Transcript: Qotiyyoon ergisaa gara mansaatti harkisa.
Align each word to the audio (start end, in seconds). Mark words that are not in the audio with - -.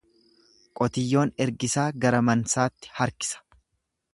Qotiyyoon 0.79 1.33
ergisaa 1.45 1.85
gara 2.07 2.25
mansaatti 2.31 2.93
harkisa. 3.01 3.45